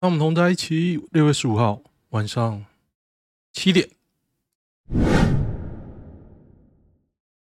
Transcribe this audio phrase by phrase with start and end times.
[0.00, 1.04] 那我们同在一起。
[1.10, 2.64] 六月十五号晚上
[3.52, 3.90] 七点。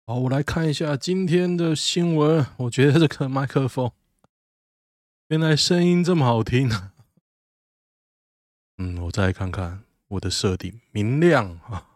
[0.05, 2.45] 好，我来看一下今天的新闻。
[2.57, 3.89] 我觉得这个麦克风
[5.29, 6.69] 原来声音这么好听。
[8.79, 11.87] 嗯，我再来看看我的设定，明亮啊。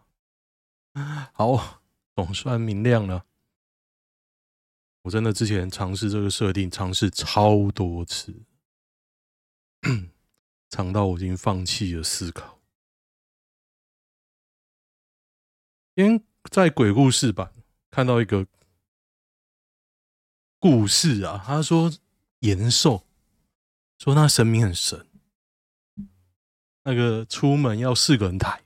[1.34, 1.82] 好，
[2.14, 3.26] 总算明亮了。
[5.02, 8.34] 我真的之前尝试这个设定，尝试超多次，
[10.68, 12.60] 长到我已经放弃了思考。
[15.94, 17.52] 因为在鬼故事版
[17.90, 18.46] 看到一个
[20.58, 21.92] 故事啊，他说
[22.40, 23.06] 延寿
[23.98, 25.06] 说那神明很神，
[26.84, 28.62] 那个出门要四个人抬，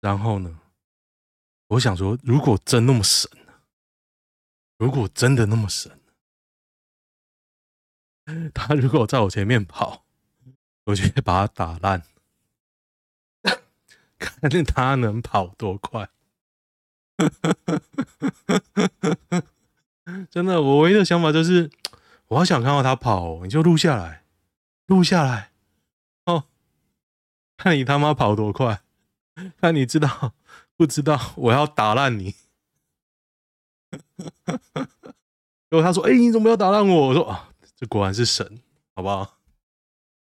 [0.00, 0.60] 然后呢，
[1.68, 3.30] 我想说，如果真那么神。
[4.76, 6.00] 如果真的那么神，
[8.52, 10.03] 他如果在我前面跑，
[10.84, 12.02] 我就会把他打烂，
[14.18, 16.08] 看他能跑多快。
[20.30, 21.70] 真的，我唯一的想法就是，
[22.28, 24.24] 我好想看到他跑，你就录下来，
[24.86, 25.50] 录下来，
[26.26, 26.44] 哦，
[27.56, 28.82] 看你他妈跑多快，
[29.60, 30.34] 看你知道
[30.76, 32.34] 不知道，我要打烂你。
[35.70, 38.60] 结果他说：“哎、你怎么要打烂我？”我说：“啊，这果然是神，
[38.94, 39.38] 好不好？”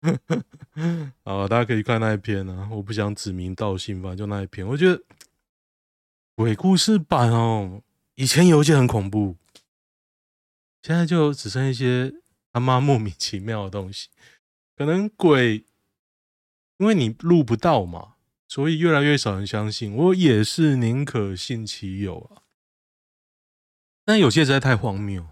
[1.25, 2.69] 好，大家可以看那一篇啊。
[2.71, 4.67] 我不想指名道姓，反正就那一篇。
[4.67, 5.03] 我觉得
[6.35, 7.83] 鬼故事版哦，
[8.15, 9.37] 以前有一些很恐怖，
[10.83, 12.15] 现在就只剩一些
[12.53, 14.09] 他妈莫名其妙的东西。
[14.77, 15.65] 可能鬼，
[16.77, 18.15] 因为你录不到嘛，
[18.47, 19.93] 所以越来越少人相信。
[19.95, 22.43] 我也是宁可信其有啊。
[24.05, 25.27] 但有些实在太荒谬，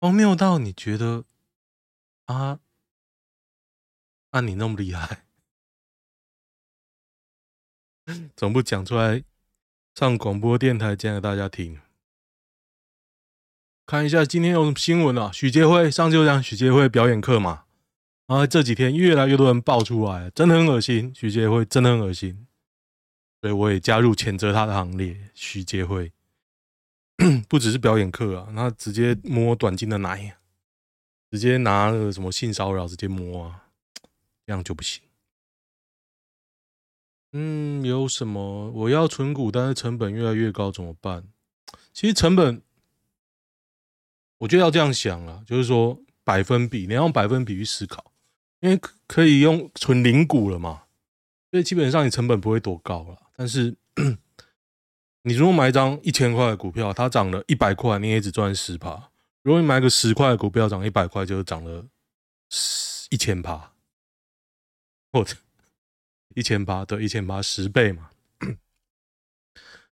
[0.00, 1.26] 荒谬到你觉得
[2.24, 2.60] 啊，
[4.30, 5.24] 按、你那么厉害，
[8.36, 9.24] 总不讲出来
[9.94, 11.80] 上广播电台讲给大家听。
[13.86, 15.30] 看一下今天有什么新闻啊？
[15.32, 17.64] 许杰辉上次就讲许杰辉表演课嘛，
[18.26, 21.10] 啊这几天越来越多人爆出来，真的很恶心。
[21.14, 22.46] 许杰辉真的很恶心，
[23.40, 25.30] 所以我也加入谴责他的行列。
[25.34, 26.12] 许杰辉。
[27.48, 30.36] 不只是表演课啊，他直接摸短经的奶，
[31.30, 33.67] 直接拿了什么性骚扰直接摸啊，
[34.48, 35.02] 这样就不行。
[37.32, 38.70] 嗯，有什么？
[38.70, 41.28] 我要存股，但是成本越来越高，怎么办？
[41.92, 42.62] 其实成本，
[44.38, 48.10] 我觉得要这样想啊，就是说百分比，你要用百分比去思考，
[48.60, 50.84] 因为可以用存零股了嘛，
[51.50, 53.76] 所以基本上你成本不会多高了，但是。
[55.22, 59.10] 你如果买一张一千块的股票，它涨了一百块，你也只赚十趴。
[59.42, 61.84] 如果你买个十块的股票，涨一百块，就涨了
[63.10, 63.74] 一千趴，
[65.12, 65.36] 或者
[66.34, 68.10] 一千八，对，一千八十倍嘛。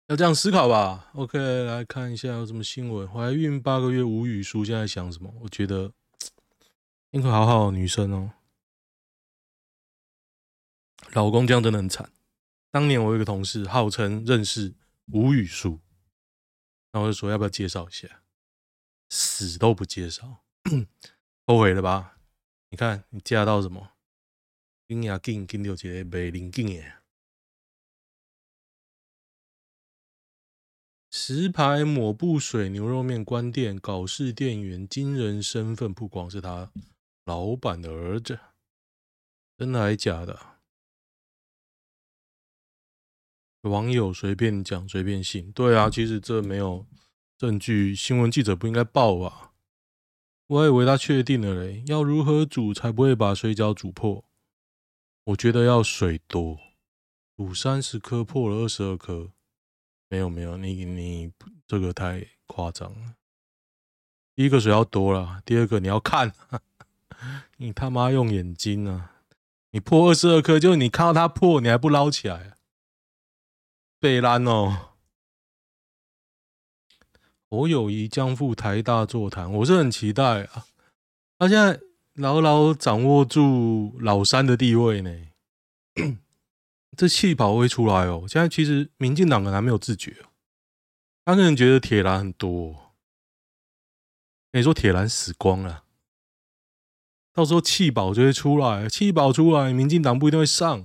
[0.06, 1.10] 要这样思考吧。
[1.15, 3.09] OK，来看一下有什么新闻。
[3.09, 5.32] 怀孕八个月吴语书现在想什么？
[5.43, 5.93] 我觉得
[7.10, 8.32] 应该好好女生哦，
[11.12, 12.10] 老公这样真的很惨。
[12.72, 14.75] 当年我有一个同事，号称认识。
[15.12, 15.81] 吴语书，
[16.92, 18.22] 然后我就说要不要介绍一下？
[19.09, 20.44] 死都不介绍，
[21.48, 22.16] 后悔了吧？
[22.69, 23.91] 你看你嫁到什么？
[24.91, 26.97] 金牙金金六节北林金耶，
[31.12, 36.73] 石牌抹布水牛肉面关店，搞事店员惊人身份曝光，是他
[37.25, 38.41] 老板的儿子，
[39.56, 40.59] 真的还是假的？
[43.61, 45.53] 网友随便讲，随便信。
[45.53, 46.84] 对啊，其实这没有
[47.39, 49.53] 证据，新闻记者不应该报啊。
[50.49, 51.84] 我还以为他确定了嘞。
[51.87, 54.25] 要如何煮才不会把水饺煮破？
[55.31, 56.59] 我觉得要水多，
[57.37, 59.31] 煮三十颗破了二十二颗。
[60.09, 61.31] 没有没有，你你
[61.69, 63.15] 这个太夸张了。
[64.35, 66.33] 第一个水要多了，第二个你要看，
[67.59, 69.13] 你他妈用眼睛啊！
[69.71, 72.57] 你破二十二颗，就你看到它破，你还不捞起来？
[74.01, 74.95] 北兰哦，
[77.49, 80.66] 侯友谊将赴台大座谈，我是很期待啊。
[81.39, 81.81] 他现在
[82.15, 85.29] 牢牢掌握住老三的地位呢，
[86.97, 88.27] 这气跑会出来哦。
[88.29, 90.25] 现在其实民进党可能还没有自觉，
[91.25, 92.95] 他可能觉得铁蓝很多，
[94.53, 95.85] 你说铁蓝死光了，
[97.33, 100.85] 到时候气保就会出来，气保出来，民进党不一定会上。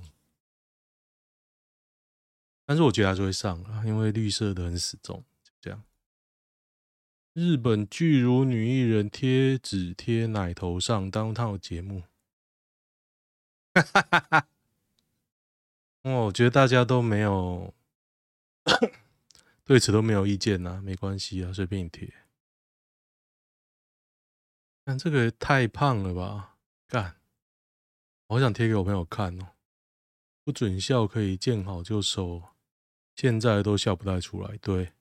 [2.64, 5.24] 但是我觉得还是会上啊，因为绿色的很死忠，
[5.60, 5.84] 这样。
[7.32, 12.04] 日本巨乳女艺人贴纸贴奶头上当套节目，
[16.06, 17.74] 哦，我觉得大家都没有
[19.64, 22.14] 对此都没有意见呐、啊，没关系啊，随便你贴。
[24.84, 26.58] 但这个太胖了吧？
[26.86, 27.20] 干，
[28.28, 29.54] 我好想贴给我朋友看哦。
[30.44, 32.50] 不准笑可以见好就收，
[33.16, 34.56] 现在都笑不太出来。
[34.58, 34.92] 对，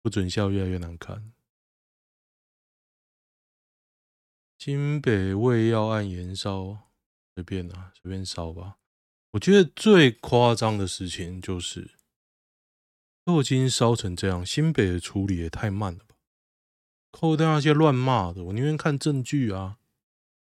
[0.00, 1.34] 不准笑越来越难看。
[4.56, 6.90] 新北胃药案延烧，
[7.34, 8.78] 随便啊，随便烧吧。
[9.32, 11.92] 我觉得最夸张的事情就是，
[13.24, 16.16] 都已经烧成这样，新北的处理也太慢了吧？
[17.10, 19.78] 扣掉那些乱骂的，我宁愿看证据啊。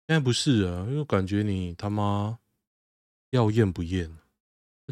[0.07, 2.39] 现在不是啊，因为感觉你他妈
[3.31, 4.19] 要验不验，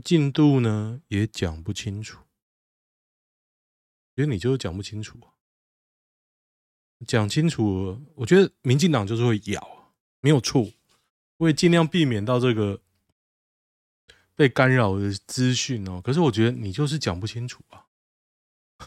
[0.04, 2.22] 进度呢也讲不清楚，
[4.14, 5.32] 因为你就是讲不清楚啊。
[7.06, 10.70] 讲清楚，我觉得民进党就是会咬，没有错，
[11.38, 12.80] 我会尽量避免到这个
[14.38, 16.00] 被干扰的资讯哦。
[16.00, 17.88] 可是我觉得你就是讲不清楚啊，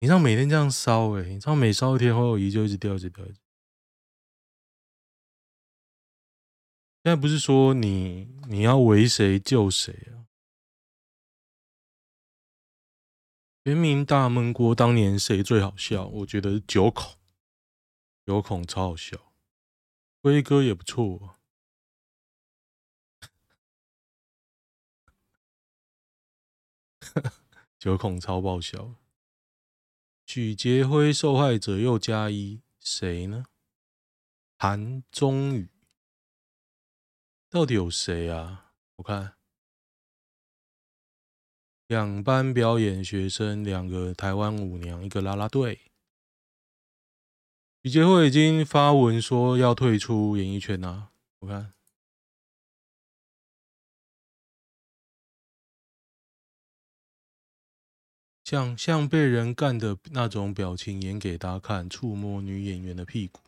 [0.00, 3.24] 你知道每天这样烧，哎，你知道每烧一天，侯友宜就一直掉，一直掉。
[3.24, 3.34] 现
[7.04, 10.26] 在不是说你你要为谁救谁啊？
[13.64, 16.08] 全民大闷锅，当年谁最好笑？
[16.08, 17.14] 我觉得九孔，
[18.26, 19.32] 九孔超好笑，
[20.20, 21.37] 辉哥也不错啊。
[27.78, 28.94] 九孔超爆笑。
[30.26, 33.44] 许杰辉受害者又加一，谁呢？
[34.58, 35.70] 韩中宇，
[37.48, 38.72] 到底有谁啊？
[38.96, 39.34] 我看。
[41.86, 45.92] 两班表演学生，两个台湾舞娘，一个啦啦队。
[47.82, 51.12] 许杰辉已经发文说要退出演艺圈啊！
[51.38, 51.72] 我看，
[58.48, 63.42] 像像被人干的那种表情演给大家看，触摸女演员的屁股。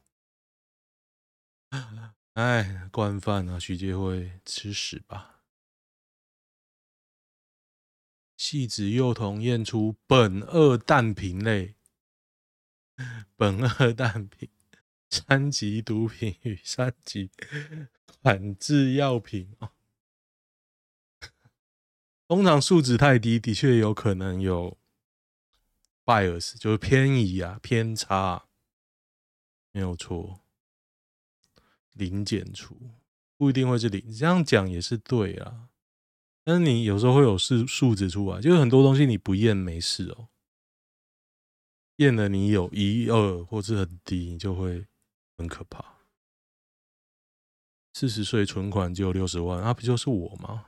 [2.34, 3.58] 哎，惯犯啊！
[3.58, 5.40] 徐杰辉，吃屎吧！
[8.36, 11.76] 戏子幼童验出苯二氮平类，
[13.38, 14.50] 苯二氮平
[15.08, 17.30] 三级毒品与三级
[18.20, 19.72] 管制药品啊。
[22.28, 24.76] 通常数值太低，的确有可能有
[26.10, 28.46] bias，就是偏移啊、偏差，
[29.70, 30.40] 没有错。
[31.92, 32.76] 零检出
[33.36, 35.68] 不一定会是零，这样讲也是对啊。
[36.42, 40.28] 但是你有时候会有数数值出来，就是很多东西你不验没事哦，
[41.96, 44.86] 验了你有一二或是很低，你就会
[45.36, 45.98] 很可怕。
[47.92, 50.66] 四十岁存款只有六十万，那、啊、不就是我吗？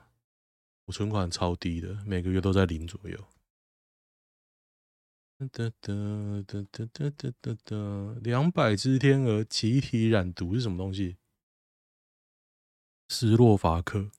[0.85, 3.19] 我存款超低的，每个月都在零左右。
[5.49, 11.17] 哒哒哒哒哒哒哒哒，两百只天鹅集体染毒是什么东西？
[13.09, 14.11] 斯洛伐克。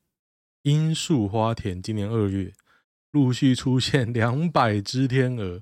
[0.64, 2.54] 罂粟花田今年二月
[3.12, 5.62] 陆续出现两百只天鹅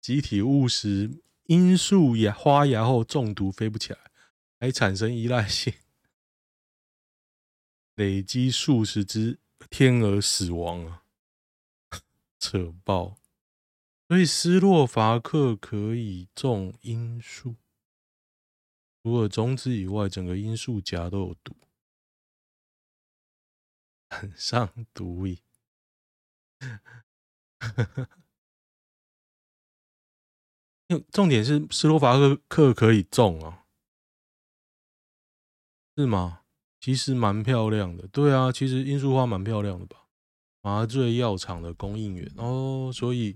[0.00, 3.98] 集体误食罂粟芽花芽后中毒飞不起来，
[4.58, 5.74] 还产生依赖性，
[7.94, 9.38] 累积数十只
[9.68, 11.04] 天鹅死亡啊！
[12.40, 13.18] 扯爆！
[14.08, 17.56] 所以斯洛伐克可以种罂粟，
[19.02, 21.54] 除了种子以外，整个罂粟荚都有毒。
[24.08, 25.38] 很上毒瘾，
[31.12, 32.14] 重点是斯洛伐
[32.48, 33.66] 克可以种啊，
[35.94, 36.44] 是吗？
[36.80, 40.08] 其实蛮漂亮的，对啊，其实罂粟花蛮漂亮的吧？
[40.62, 43.34] 麻醉药厂的供应源哦，所以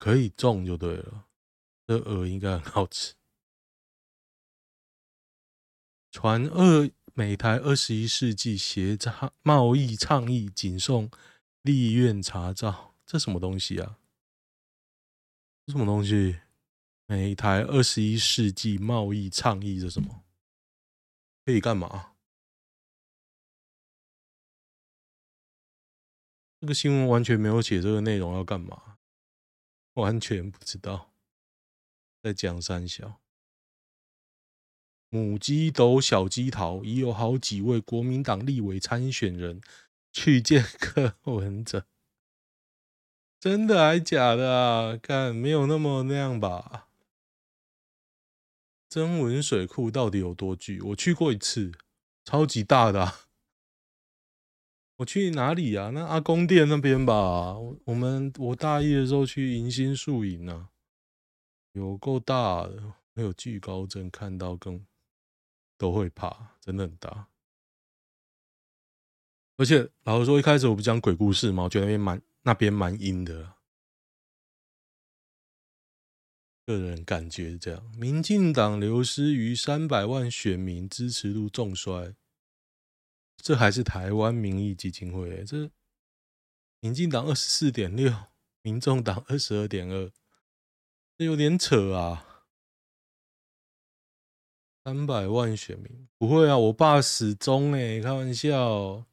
[0.00, 1.28] 可以种就对了。
[1.86, 3.14] 这鹅应该很好吃。
[6.10, 6.90] 传二。
[7.12, 11.10] 美台二十一世纪协倡贸易倡议仅送
[11.60, 13.98] 立院查照，这什么东西啊？
[15.66, 16.40] 这什么东西？
[17.06, 20.24] 美台二十一世纪贸易倡议这什么？
[21.44, 22.14] 可以干嘛？
[26.60, 28.89] 这个新闻完全没有写这个内容要干嘛，
[29.94, 31.12] 完全不知道
[32.22, 33.20] 在讲三小。
[35.08, 39.60] 母鸡斗、小鸡桃，已有好几位国民党立委参选人
[40.12, 41.86] 去见柯文哲，
[43.40, 44.96] 真的还假的啊？
[44.96, 46.88] 看没有那么那样吧？
[48.88, 50.80] 曾文水库到底有多巨？
[50.80, 51.72] 我去过一次，
[52.24, 53.29] 超级大的！
[55.00, 55.88] 我去哪里啊？
[55.94, 57.56] 那阿公店那边吧。
[57.84, 60.68] 我们我大一的时候去迎新树营呢，
[61.72, 64.84] 有够大的，没有惧高症，看到更
[65.78, 67.28] 都会怕，真的很大。
[69.56, 73.54] 而且老实说，一开始我不讲鬼故事嘛，我觉得那边蛮那边蛮阴的。
[76.66, 82.14] 个人感觉这样，民进党流失逾三百万选民，支持度重衰。
[83.42, 85.70] 这还是台湾民意基金会、这
[86.80, 88.12] 民进党二十四点六，
[88.62, 90.10] 民众党二十二点二，
[91.16, 92.46] 这有点扯啊！
[94.82, 99.06] 三百万选民不会啊，我爸死忠哎、开玩笑，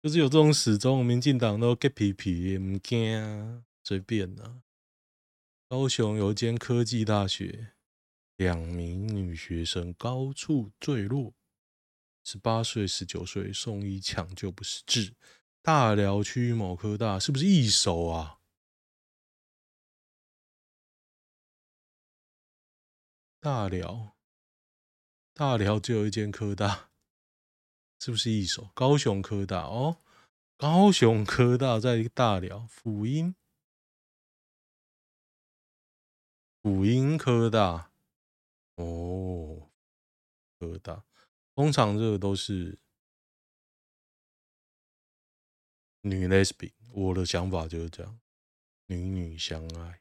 [0.00, 4.62] 就是有这种死忠，民进党都给皮皮，唔惊，随便啊。
[5.68, 7.74] 高雄有间科技大学，
[8.36, 11.34] 两名女学生高处坠落，
[12.24, 15.14] 十八岁、十九岁送医抢救不是治。
[15.62, 18.40] 大寮区某科大是不是一手啊？
[23.40, 24.16] 大寮，
[25.32, 26.90] 大寮只有一间科大，
[27.98, 28.70] 是不是一手？
[28.74, 29.98] 高雄科大哦，
[30.56, 33.34] 高雄科大在一个大寮辅音。
[36.62, 37.90] 辅音科大，
[38.74, 39.70] 哦，
[40.58, 41.04] 科大，
[41.54, 42.78] 通常这个都是
[46.02, 48.20] 女 lesbian，我的想法就是这样，
[48.86, 50.00] 女女相爱。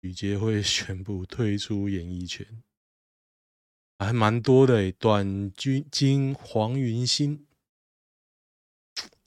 [0.00, 2.62] 女协会 宣布退出演艺圈，
[3.98, 7.48] 还蛮多的，短君金黄云心，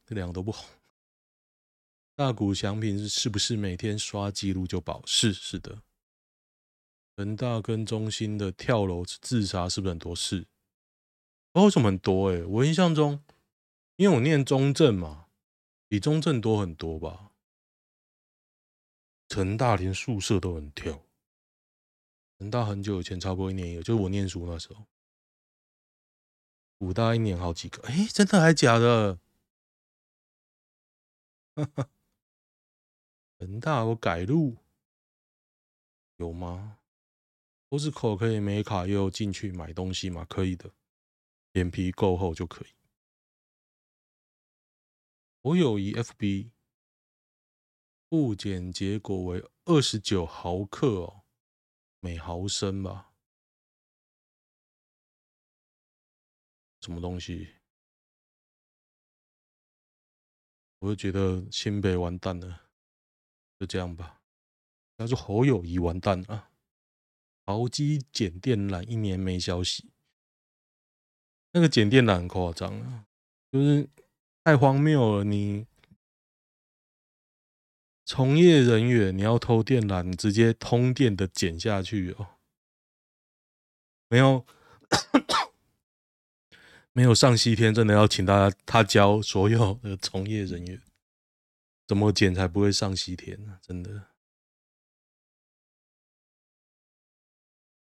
[0.05, 0.69] 这两个都不好。
[2.15, 5.05] 大谷翔平是是不是每天刷记录就保？
[5.05, 5.83] 是是的。
[7.21, 10.47] 人大跟中心的跳楼自杀是不是很多事？
[11.53, 12.29] 哦，为什么很多？
[12.29, 13.23] 诶，我印象中，
[13.95, 15.27] 因为我念中正嘛，
[15.87, 17.31] 比中正多很多吧。
[19.27, 21.03] 成大连宿舍都很跳。
[22.39, 24.87] 成大很久以前，差不多一年有，就是我念书那时候。
[26.79, 29.19] 武大一年好几个，诶，真的还假的？
[31.55, 31.87] 哈哈。
[33.37, 34.57] 人大有改路
[36.17, 36.79] 有吗？
[37.71, 40.25] 不是口可以没卡又进去买东西吗？
[40.25, 40.73] 可以的，
[41.53, 42.75] 脸皮够厚就可以。
[45.39, 46.51] 我有一 FB
[48.09, 51.23] 复检结果为二十九毫克哦，
[52.01, 53.13] 每毫升吧？
[56.81, 57.55] 什么东西？
[60.79, 62.69] 我就觉得新北完蛋了。
[63.57, 64.21] 就这样吧。
[64.97, 66.50] 他说侯友谊完蛋啊，
[67.45, 69.91] 豪基剪电缆一年没消息。
[71.53, 73.05] 那个剪电缆很夸张啊，
[73.51, 73.89] 就是
[74.43, 75.23] 太荒谬了。
[75.23, 75.65] 你
[78.05, 82.27] 从业人员你要偷电缆，你直接通电的剪下去哦。
[84.07, 84.45] 没有
[86.93, 90.81] 没有上西天，真的要请大家他教所有的从业人员。
[91.87, 93.59] 怎么剪才不会上西天呢？
[93.61, 94.10] 真的，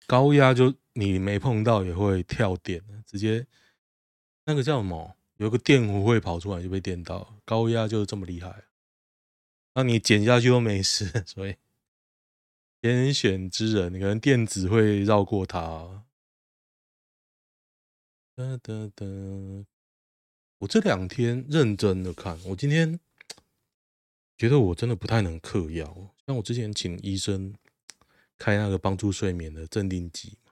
[0.07, 3.45] 高压就你没碰到也会跳电，直接
[4.45, 5.15] 那个叫什么？
[5.37, 7.37] 有个电弧会跑出来就被电到。
[7.43, 8.65] 高压就这么厉害，
[9.73, 11.55] 那你剪下去都没事，所以
[12.81, 16.05] 天选之人，你可能电子会绕过它。
[18.35, 19.05] 哒哒哒，
[20.59, 22.99] 我这两天认真的看，我今天。
[24.37, 27.55] 觉得我真的不太能嗑药，像我之前请医生
[28.37, 30.51] 开那个帮助睡眠的镇定剂嘛，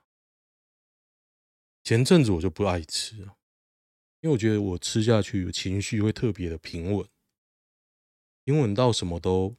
[1.82, 7.08] 前阵子我就不爱吃，因为我觉得我吃下去情绪会特别的平稳，
[8.44, 9.56] 平稳到什么都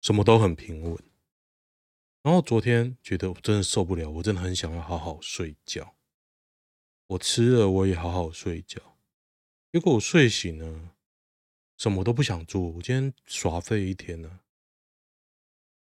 [0.00, 1.02] 什么都很平稳。
[2.22, 5.96] 然后昨天觉得我真的受不了，我真的很想要好好睡觉。
[7.06, 8.98] 我吃了，我也好好睡觉，
[9.72, 10.94] 结果我睡醒了。
[11.76, 14.40] 什么都不想做，我今天耍废一天呢，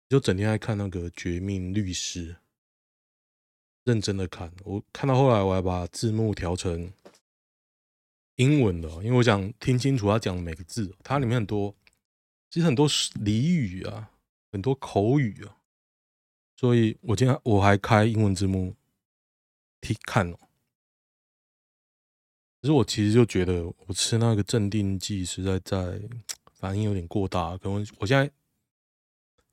[0.08, 2.32] 就整天在看那个《绝命律师》，
[3.84, 4.50] 认真的看。
[4.64, 6.90] 我看到后来，我还把字幕调成
[8.36, 10.94] 英文的，因为我想听清楚他讲的每个字。
[11.04, 11.74] 它里面很多，
[12.50, 14.10] 其实很多俚语啊，
[14.50, 15.58] 很多口语啊，
[16.56, 18.74] 所以我今天我还开英文字幕
[19.82, 20.38] 听看哦。
[22.62, 26.00] 可是我其实就觉得，我吃那个镇定剂实在在
[26.54, 28.32] 反应有点过大，可能我现在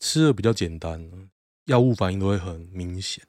[0.05, 1.31] 吃的比较简单，
[1.63, 3.25] 药物反应都会很明显。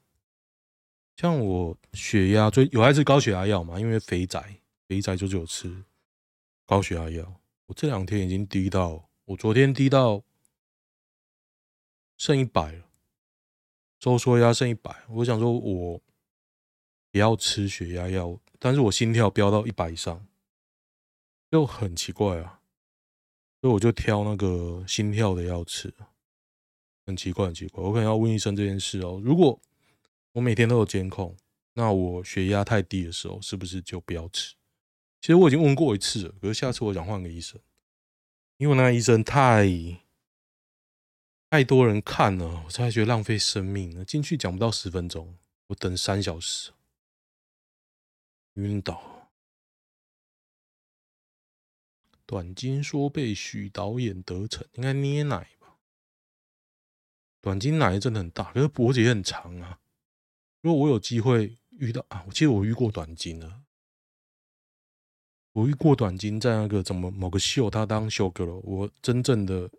[1.16, 5.84] 像我血压最有爱吃高血压药嘛，因为肥宅，肥宅就只有吃
[6.66, 7.40] 高血压药。
[7.64, 10.22] 我这两天已经低到，我昨天低到
[12.18, 12.84] 剩一百了，
[13.98, 14.94] 收缩压剩一百。
[15.08, 15.98] 我想说，我
[17.12, 20.26] 也要吃血压药，但是我心跳飙到一百以上，
[21.50, 22.60] 就很奇怪啊。
[23.62, 25.94] 所以我就挑那个心跳的药吃，
[27.06, 27.82] 很奇怪，很奇怪。
[27.82, 29.20] 我可能要问医生这件事哦。
[29.24, 29.60] 如果
[30.32, 31.36] 我每天都有监控，
[31.74, 34.54] 那我血压太低的时候，是不是就不要吃？
[35.20, 37.60] 其实我已经问过一次了，可是下次我想换个医生，
[38.58, 39.66] 因为那个医生太
[41.48, 44.04] 太多人看了，我才觉得浪费生命呢。
[44.04, 45.36] 进去讲不到十分钟，
[45.68, 46.72] 我等三小时，
[48.54, 49.30] 晕倒。
[52.26, 55.48] 短金说被许导演得逞，应该捏奶？
[57.46, 59.78] 短金奶真的很大，可是脖子也很长啊。
[60.62, 63.62] 如果我有机会遇到啊，我记得我遇过短金了。
[65.52, 69.70] 我遇过短金在那个怎么某个秀，她当秀 girl，我真正的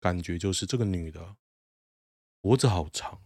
[0.00, 1.36] 感觉就是这个女的
[2.40, 3.22] 脖子好长，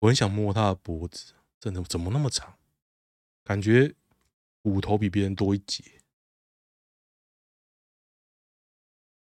[0.00, 2.58] 我很想摸她的脖子，真的怎么那么长？
[3.42, 3.94] 感觉
[4.60, 5.82] 骨头比别人多一截。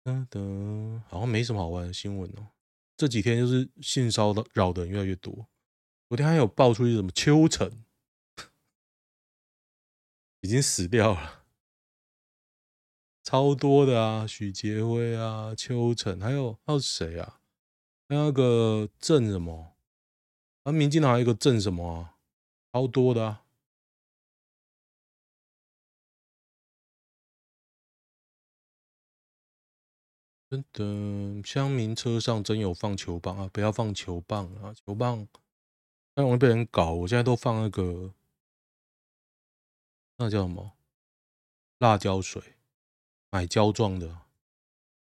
[0.09, 2.49] 嗯的，好像没什么好玩的新闻哦。
[2.97, 5.47] 这几天就是性骚扰的人越来越多。
[6.09, 7.85] 昨天还有爆出一什么秋成
[10.41, 11.45] 已经死掉了，
[13.23, 17.41] 超多的啊，许杰辉啊，秋成，还有还有谁啊？
[18.09, 19.77] 还有那个郑什么？
[20.63, 22.15] 啊，民进党还有一个郑什么啊？
[22.73, 23.45] 超多的啊。
[30.51, 33.51] 真的，乡民车上真有放球棒啊！
[33.53, 34.73] 不要放球棒啊！
[34.73, 35.29] 球棒
[36.15, 36.93] 太容易被人搞。
[36.95, 38.15] 我现在都放那个，
[40.17, 40.73] 那叫什么？
[41.79, 42.57] 辣椒水，
[43.31, 44.23] 买胶状的，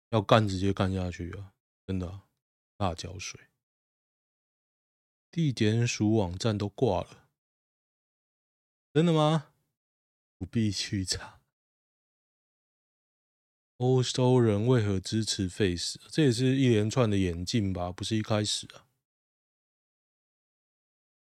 [0.08, 1.54] 要干直接干下去啊！
[1.86, 2.22] 真的，
[2.78, 3.40] 辣椒水。
[5.30, 7.28] 地检署网站都挂了，
[8.92, 9.52] 真的吗？
[10.38, 11.39] 不必去查。
[13.80, 15.98] 欧洲人为何支持废死？
[16.10, 18.84] 这也是一连串的演进吧，不是一开始啊。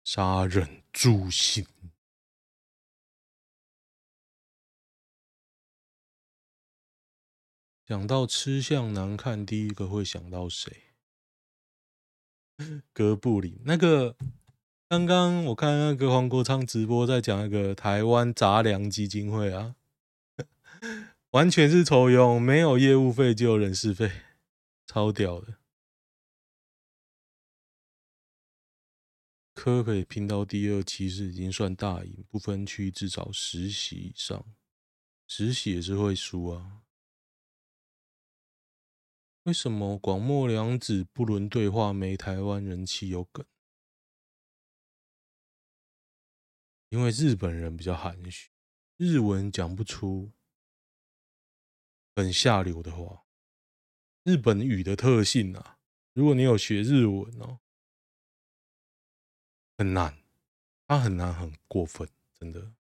[0.04, 1.66] 杀人诛心。
[7.86, 10.92] 讲到吃相难看，第一个会想到谁？
[12.92, 13.58] 哥布林。
[13.64, 14.18] 那个，
[14.86, 19.76] 刚刚我看那个黄国昌直播，在讲那个台湾杂粮基金会啊。
[21.30, 24.10] 完全是抽佣，没有业务费，就有人事费，
[24.84, 25.60] 超屌的。
[29.54, 34.44] 科可以拼到第二，其实已经算大赢，不分区至少十席以上，
[35.28, 36.82] 十席也是会输啊。
[39.44, 43.46] 为什么广末凉子不伦对话没台湾人气有梗？
[46.88, 48.50] 因为日本人比较含蓄，
[48.96, 50.32] 日文讲不出。
[52.20, 53.24] 很下流的话，
[54.22, 55.78] 日本语的特性啊，
[56.12, 57.60] 如果你有学日文哦，
[59.78, 60.22] 很难，
[60.86, 62.72] 它很难，很过分，真的。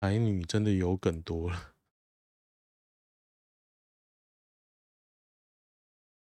[0.00, 1.74] 台女真的有梗多了，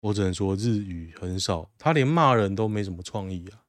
[0.00, 3.64] 我只能说日语很少，他连骂人都没什么创意啊，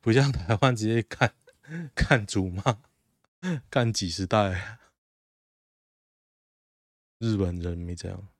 [0.00, 1.36] 不像台湾直接干
[1.94, 2.82] 干主骂，
[3.70, 4.80] 干几十代。
[7.22, 8.34] 日本人没这样。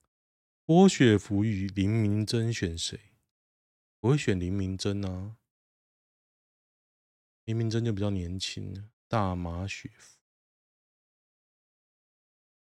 [0.67, 3.13] 郭雪芙与林明珍选谁？
[4.01, 5.37] 我会选林明珍啊。
[7.45, 10.19] 林明珍就比较年轻，大马雪芙。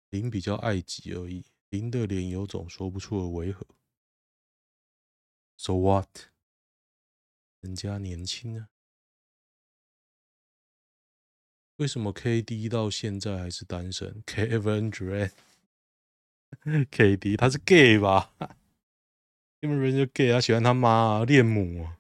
[0.09, 1.45] 林比较爱挤而已。
[1.69, 3.67] 林的脸有种说不出的违和。
[5.59, 6.09] So what？
[7.61, 8.71] 人家年轻啊。
[11.77, 15.33] 为什么 KD 到现在还是单身？Kevin Durant。
[16.91, 18.35] K D 他是 gay 吧？
[19.61, 21.99] 因为人就 gay，他喜欢他妈恋母啊。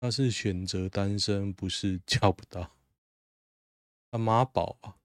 [0.00, 2.76] 他是选择单身，不是叫不到。
[4.10, 4.98] 他妈宝啊。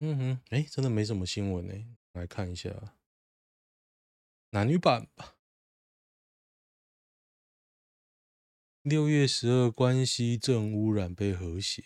[0.00, 1.96] 嗯哼，哎，真的没什么新闻呢。
[2.12, 2.70] 来看一下
[4.50, 5.33] 男女版吧。
[8.84, 11.82] 六月十二，关西正污染被和谐，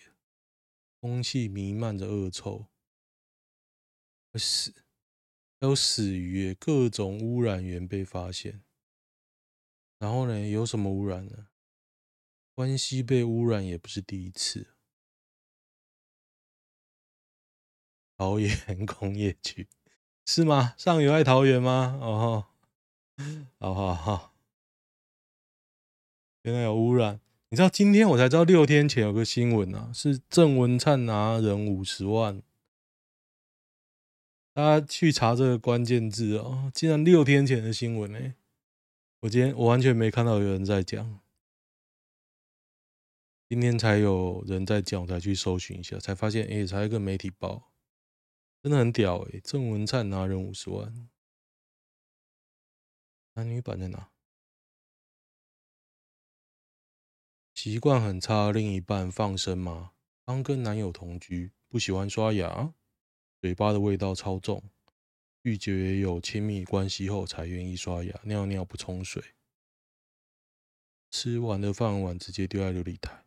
[0.99, 2.67] 空气弥漫着恶臭。
[4.33, 4.83] 死，
[5.61, 8.65] 还有死鱼，各种污染源被发现。
[9.97, 11.47] 然后呢，有什么污染呢？
[12.53, 14.75] 关西被污染也不是第一次。
[18.17, 18.53] 桃园
[18.85, 19.69] 工业区
[20.25, 20.75] 是吗？
[20.77, 21.97] 上游爱桃园吗？
[22.01, 22.47] 哦，
[23.57, 24.35] 好 好好，
[26.43, 27.19] 原来有污染。
[27.49, 32.41] 你知道今天我才知道，六天前有个新闻啊，是郑文灿拿人五十万。
[34.53, 38.35] 大家去查这个关键字哦，竟然六天前的新闻呢？
[39.21, 41.19] 我今天我完全没看到有人在讲，
[43.47, 47.71] 今天才有人在讲，我才去搜寻一下，才发现哎，才一个媒体报，
[48.61, 49.39] 真的很屌哎！
[49.43, 51.09] 郑文灿拿人五十万，
[53.33, 54.09] 男女版在哪？
[57.61, 59.91] 习惯很差，另一半放生吗？
[60.23, 62.73] 刚跟男友同居，不喜欢刷牙，
[63.41, 64.63] 嘴巴的味道超重，
[65.43, 69.21] 拒绝有亲密关系后才愿意刷牙，尿尿不冲水，
[71.11, 73.25] 吃完的饭碗直接丢在流理台。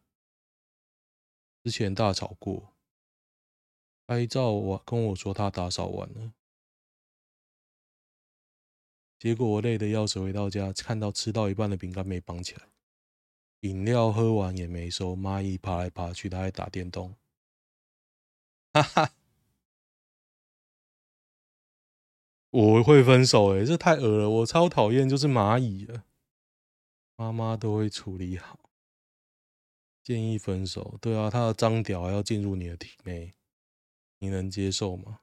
[1.62, 2.74] 之前大吵过，
[4.06, 6.32] 拍照我跟我说他打扫完了，
[9.18, 12.71] 结果我累得要死，回到家看到吃到一半的饼干没绑起来。
[13.62, 17.16] 饮料喝完也没收，蚂蚁爬来爬去，他还打电动，
[18.72, 19.14] 哈哈！
[22.50, 26.04] 我会分手诶，这太恶了，我超讨厌就是蚂蚁了。
[27.16, 28.58] 妈妈都会处理好，
[30.02, 30.98] 建议分手。
[31.00, 33.32] 对啊，他的脏屌还要进入你的体内，
[34.18, 35.20] 你能接受吗？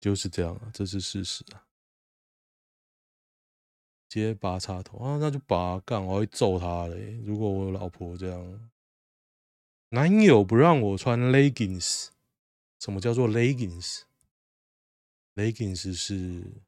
[0.00, 1.67] 就是这样啊，这是事实啊。
[4.08, 7.20] 直接拔插头啊，那就拔干，我会揍他嘞！
[7.24, 8.70] 如果我有老婆这样，
[9.90, 12.08] 男友不让我穿 leggings，
[12.78, 16.62] 什么叫做 leggings？leggings 是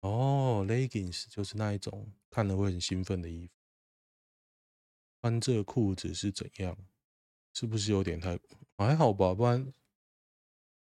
[0.00, 3.52] 哦，leggings 就是那一种看了会很兴奋的衣服。
[5.20, 6.76] 穿这裤子是怎样？
[7.54, 8.38] 是不是有点太
[8.76, 9.34] 还好吧？
[9.34, 9.72] 不然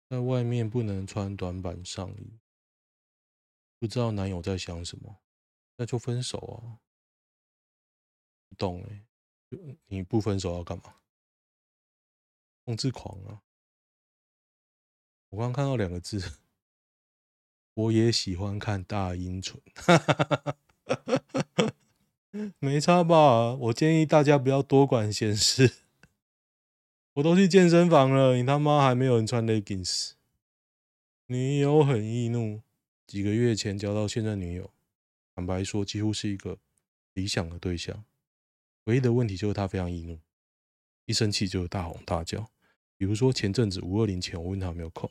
[0.10, 2.40] 在外面不能穿短版上衣。
[3.80, 5.20] 不知道男友在想什么，
[5.78, 6.84] 那就分手啊！
[8.50, 9.06] 不懂哎，
[9.88, 10.96] 你不分手要干嘛？
[12.66, 13.42] 控制狂啊！
[15.30, 16.40] 我刚刚看到两个字，
[17.74, 19.62] 我也喜欢看大阴唇，
[22.60, 23.54] 没差吧？
[23.56, 25.84] 我建议大家不要多管闲事。
[27.14, 30.14] 我都去健身房了，你他妈还没有人穿 leggings？
[31.28, 32.62] 女友很易怒。
[33.10, 34.72] 几个月前交到现任女友，
[35.34, 36.60] 坦白说，几乎是一个
[37.16, 38.06] 理想的对象。
[38.84, 40.20] 唯一的问题就是他非常易怒，
[41.06, 42.52] 一生气就大吼大叫。
[42.98, 45.10] 比如说前阵子五二零前，我问他有没有空，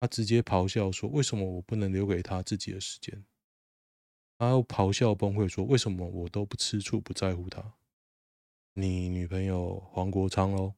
[0.00, 3.22] 他直接咆哮说：“为什么我不能留给他自己的时间？”
[4.38, 7.74] 他又咆哮崩溃说：“为什么我都不吃醋，不在乎她？”
[8.72, 10.72] 你女朋友黄国昌喽，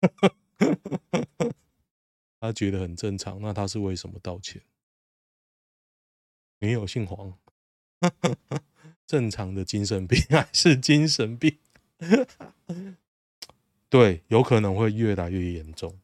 [2.38, 4.60] 他觉得很正常，那他是为什么道歉？
[6.64, 7.36] 女友姓黄，
[9.06, 11.58] 正常的精神病还是精神病？
[13.90, 16.00] 对，有可能会越来越严重。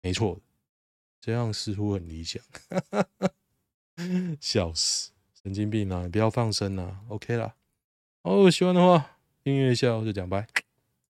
[0.00, 0.40] 没错，
[1.20, 2.42] 这样似乎很理想。
[4.40, 5.10] 笑死，
[5.42, 6.08] 神经病啊！
[6.10, 7.54] 不要放生啊！OK 啦。
[8.22, 10.48] 哦，喜欢的话订阅一下，我就讲拜。